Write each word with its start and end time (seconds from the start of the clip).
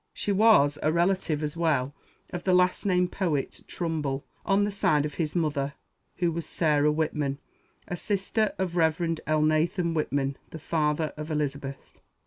She 0.15 0.31
was 0.31 0.79
a 0.81 0.91
relative 0.91 1.43
as 1.43 1.55
well 1.55 1.93
of 2.31 2.43
the 2.43 2.55
last 2.55 2.87
named 2.87 3.11
poet, 3.11 3.63
Trumbull, 3.67 4.25
on 4.43 4.63
the 4.63 4.71
side 4.71 5.05
of 5.05 5.13
his 5.13 5.35
mother, 5.35 5.75
who 6.15 6.31
was 6.31 6.47
Sarah 6.47 6.91
Whitman, 6.91 7.37
a 7.87 7.95
sister 7.95 8.55
of 8.57 8.75
Rev. 8.75 8.97
Elnathan 9.27 9.93
Whitman, 9.93 10.37
the 10.49 10.57
father 10.57 11.13
of 11.17 11.29
Elizabeth. 11.29 12.01